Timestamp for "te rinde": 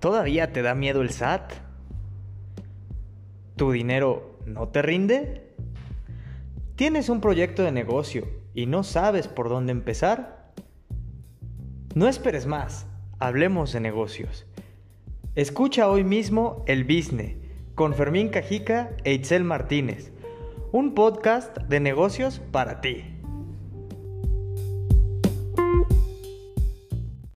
4.68-5.52